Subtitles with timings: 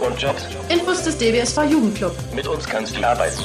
[0.00, 0.42] Und Jobs.
[0.68, 2.12] Infos des DBSV Jugendclub.
[2.34, 3.36] Mit uns kannst du arbeiten.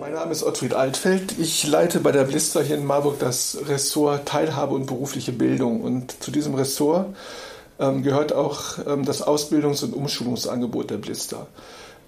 [0.00, 1.38] Mein Name ist Ottfried Altfeld.
[1.38, 5.82] Ich leite bei der Blister hier in Marburg das Ressort Teilhabe und berufliche Bildung.
[5.82, 7.14] Und zu diesem Ressort
[7.78, 11.46] ähm, gehört auch ähm, das Ausbildungs- und Umschulungsangebot der Blister.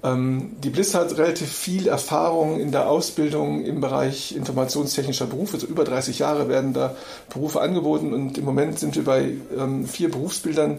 [0.06, 5.54] Ähm, die Bliss hat relativ viel Erfahrung in der Ausbildung im Bereich informationstechnischer Berufe.
[5.54, 6.94] Also über 30 Jahre werden da
[7.28, 10.78] Berufe angeboten und im Moment sind wir bei ähm, vier Berufsbildern,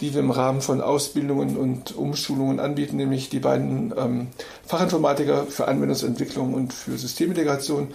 [0.00, 4.28] die wir im Rahmen von Ausbildungen und Umschulungen anbieten, nämlich die beiden ähm,
[4.66, 7.88] Fachinformatiker für Anwendungsentwicklung und für Systemintegration.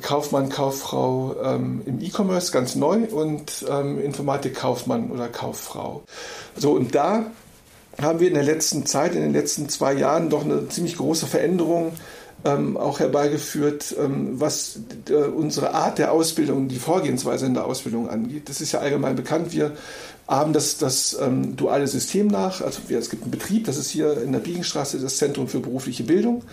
[0.00, 1.36] Kaufmann, Kauffrau
[1.84, 6.04] im E-Commerce ganz neu und Informatik-Kaufmann oder Kauffrau.
[6.56, 7.26] So, und da
[8.00, 11.26] haben wir in der letzten Zeit, in den letzten zwei Jahren doch eine ziemlich große
[11.26, 11.92] Veränderung
[12.44, 18.08] ähm, auch herbeigeführt, ähm, was äh, unsere Art der Ausbildung, die Vorgehensweise in der Ausbildung
[18.08, 18.48] angeht.
[18.48, 19.52] Das ist ja allgemein bekannt.
[19.52, 19.72] Wir
[20.28, 22.60] haben das, das ähm, duale System nach.
[22.60, 25.60] Also wir, es gibt einen Betrieb, das ist hier in der Biegenstraße das Zentrum für
[25.60, 26.44] berufliche Bildung,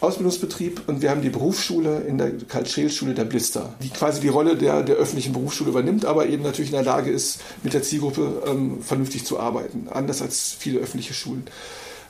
[0.00, 0.82] Ausbildungsbetrieb.
[0.86, 4.82] Und wir haben die Berufsschule in der Karl-Scheel-Schule der Blister, die quasi die Rolle der,
[4.82, 8.82] der öffentlichen Berufsschule übernimmt, aber eben natürlich in der Lage ist, mit der Zielgruppe ähm,
[8.82, 11.44] vernünftig zu arbeiten, anders als viele öffentliche Schulen.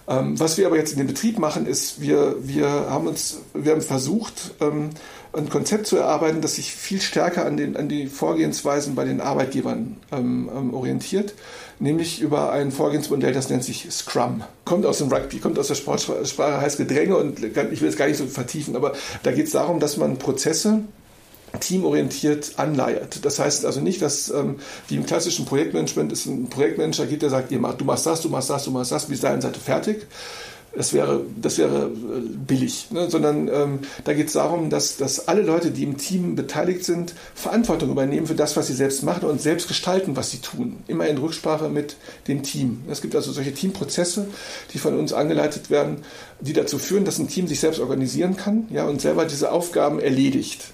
[0.08, 3.72] Ähm, was wir aber jetzt in dem Betrieb machen, ist, wir, wir haben uns, wir
[3.72, 4.90] haben versucht, ähm,
[5.32, 9.20] ein Konzept zu erarbeiten, das sich viel stärker an, den, an die Vorgehensweisen bei den
[9.20, 11.34] Arbeitgebern ähm, ähm, orientiert,
[11.78, 14.42] nämlich über ein Vorgehensmodell, das nennt sich Scrum.
[14.64, 18.08] Kommt aus dem Rugby, kommt aus der Sportsprache, heißt Gedränge und ich will es gar
[18.08, 18.92] nicht so vertiefen, aber
[19.22, 20.80] da geht es darum, dass man Prozesse
[21.60, 23.24] teamorientiert anleiert.
[23.24, 24.56] Das heißt also nicht, dass ähm,
[24.88, 28.50] wie im klassischen Projektmanagement es einen Projektmanager gibt, der sagt, du machst das, du machst
[28.50, 30.06] das, du machst das, bis dahin seid ihr fertig
[30.74, 33.10] das wäre, das wäre äh, billig, ne?
[33.10, 37.14] sondern ähm, da geht es darum, dass, dass alle Leute, die im Team beteiligt sind,
[37.34, 40.78] Verantwortung übernehmen für das, was sie selbst machen und selbst gestalten, was sie tun.
[40.88, 42.82] Immer in Rücksprache mit dem Team.
[42.90, 44.28] Es gibt also solche Teamprozesse,
[44.72, 45.98] die von uns angeleitet werden,
[46.40, 50.00] die dazu führen, dass ein Team sich selbst organisieren kann ja, und selber diese Aufgaben
[50.00, 50.72] erledigt.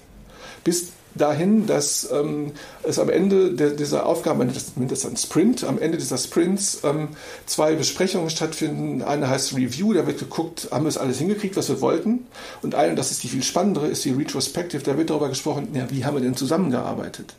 [0.63, 2.51] Bis dahin, dass ähm,
[2.83, 6.79] es am Ende der, dieser Aufgabe, man nennt das ein Sprint, am Ende dieser Sprints
[6.83, 7.09] ähm,
[7.45, 9.01] zwei Besprechungen stattfinden.
[9.01, 12.27] Eine heißt Review, da wird geguckt, haben wir es alles hingekriegt, was wir wollten.
[12.61, 15.89] Und eine, das ist die viel spannendere, ist die Retrospective, da wird darüber gesprochen, ja,
[15.89, 17.33] wie haben wir denn zusammengearbeitet.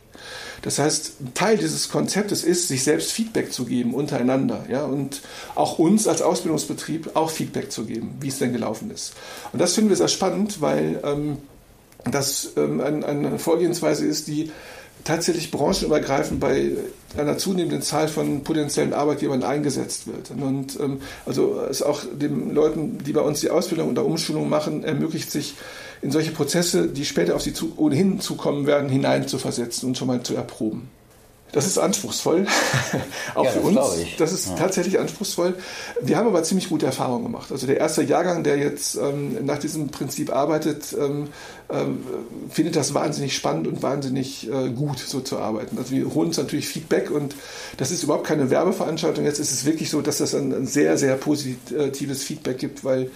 [0.61, 5.21] Das heißt, Teil dieses Konzeptes ist, sich selbst Feedback zu geben untereinander, ja, und
[5.55, 9.13] auch uns als Ausbildungsbetrieb auch Feedback zu geben, wie es denn gelaufen ist.
[9.53, 11.37] Und das finden wir sehr spannend, weil ähm,
[12.09, 14.51] das ähm, eine Vorgehensweise ist, die
[15.03, 16.71] tatsächlich branchenübergreifend bei
[17.17, 20.31] einer zunehmenden Zahl von potenziellen Arbeitgebern eingesetzt wird.
[20.31, 24.83] Und ähm, also es auch den Leuten, die bei uns die Ausbildung oder Umschulung machen,
[24.83, 25.55] ermöglicht sich
[26.01, 30.23] in solche Prozesse, die später auf sie zu, ohnehin zukommen werden, hineinzuversetzen und schon mal
[30.23, 30.89] zu erproben.
[31.51, 32.47] Das ist anspruchsvoll,
[33.35, 33.77] auch ja, für uns.
[34.17, 34.55] Das ist ja.
[34.55, 35.55] tatsächlich anspruchsvoll.
[36.01, 37.51] Wir haben aber ziemlich gute Erfahrungen gemacht.
[37.51, 41.27] Also der erste Jahrgang, der jetzt ähm, nach diesem Prinzip arbeitet, ähm,
[41.69, 42.05] ähm,
[42.49, 45.77] findet das wahnsinnig spannend und wahnsinnig äh, gut, so zu arbeiten.
[45.77, 47.35] Also wir holen uns natürlich Feedback und
[47.77, 49.25] das ist überhaupt keine Werbeveranstaltung.
[49.25, 53.11] Jetzt ist es wirklich so, dass das ein, ein sehr, sehr positives Feedback gibt, weil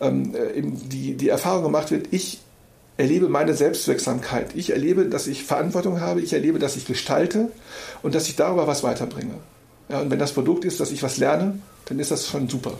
[0.00, 2.40] ähm, äh, eben die, die Erfahrung gemacht wird, ich
[3.02, 4.54] erlebe meine Selbstwirksamkeit.
[4.54, 7.50] Ich erlebe, dass ich Verantwortung habe, ich erlebe, dass ich gestalte
[8.02, 9.34] und dass ich darüber was weiterbringe.
[9.88, 12.74] Ja, und wenn das Produkt ist, dass ich was lerne, dann ist das schon super.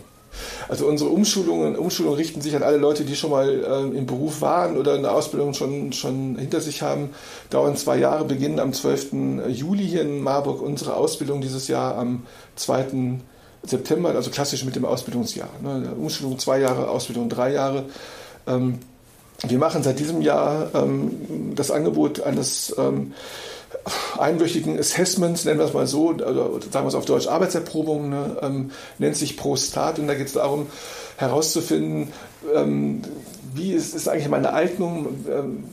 [0.69, 4.41] Also unsere Umschulungen, Umschulungen richten sich an alle Leute, die schon mal äh, im Beruf
[4.41, 7.11] waren oder eine Ausbildung schon, schon hinter sich haben.
[7.51, 9.13] Dauern zwei Jahre, beginnen am 12.
[9.49, 10.63] Juli hier in Marburg.
[10.63, 12.23] Unsere Ausbildung dieses Jahr am
[12.57, 13.19] 2.
[13.65, 15.51] September, also klassisch mit dem Ausbildungsjahr.
[15.61, 15.93] Ne?
[15.99, 17.87] Umschulung zwei Jahre, Ausbildung drei Jahre.
[18.47, 18.79] Ähm,
[19.47, 23.13] wir machen seit diesem Jahr ähm, das Angebot eines ähm,
[24.19, 28.37] einwöchigen Assessments, nennen wir es mal so, oder sagen wir es auf Deutsch, Arbeitserprobung, ne,
[28.43, 30.67] ähm, nennt sich Pro Start und da geht es darum
[31.17, 32.13] herauszufinden,
[32.55, 33.03] ähm,
[33.55, 35.65] wie ist, ist eigentlich meine Eignung, ähm,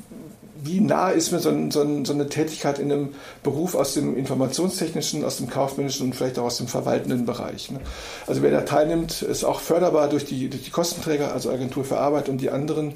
[0.63, 3.09] wie nah ist mir so, so, so, eine Tätigkeit in einem
[3.43, 7.71] Beruf aus dem informationstechnischen, aus dem kaufmännischen und vielleicht auch aus dem verwaltenden Bereich.
[7.71, 7.79] Ne?
[8.27, 11.97] Also wer da teilnimmt, ist auch förderbar durch die, durch die Kostenträger, also Agentur für
[11.97, 12.93] Arbeit und die anderen,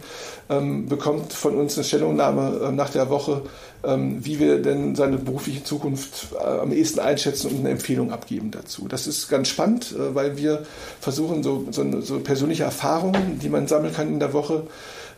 [0.49, 3.43] ähm, bekommt von uns eine Stellungnahme äh, nach der Woche,
[3.83, 8.51] ähm, wie wir denn seine berufliche Zukunft äh, am ehesten einschätzen und eine Empfehlung abgeben
[8.51, 8.87] dazu.
[8.87, 10.65] Das ist ganz spannend, äh, weil wir
[10.99, 14.63] versuchen, so, so, so persönliche Erfahrungen, die man sammeln kann in der Woche,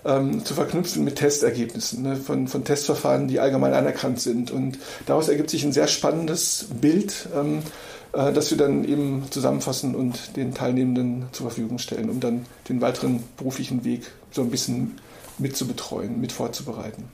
[0.05, 4.51] ähm, zu verknüpfen mit Testergebnissen ne, von, von Testverfahren, die allgemein anerkannt sind.
[4.51, 7.63] Und daraus ergibt sich ein sehr spannendes Bild, ähm,
[8.13, 12.81] äh, das wir dann eben zusammenfassen und den Teilnehmenden zur Verfügung stellen, um dann den
[12.81, 14.99] weiteren beruflichen Weg so ein bisschen
[15.37, 17.05] mit zu betreuen, mit vorzubereiten.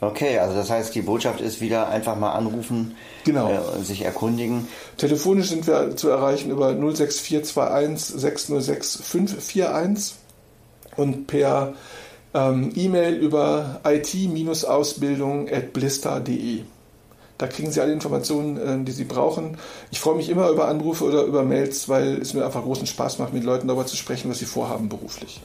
[0.00, 3.52] Okay, also das heißt, die Botschaft ist wieder einfach mal anrufen, genau.
[3.52, 4.66] äh, sich erkundigen.
[4.96, 10.14] Telefonisch sind wir zu erreichen über 06421 606 541
[10.96, 11.74] und per
[12.34, 16.62] ähm, E-Mail über it-ausbildung.blister.de.
[17.38, 19.58] Da kriegen Sie alle Informationen, äh, die Sie brauchen.
[19.90, 23.18] Ich freue mich immer über Anrufe oder über Mails, weil es mir einfach großen Spaß
[23.18, 25.40] macht, mit Leuten darüber zu sprechen, was sie vorhaben beruflich.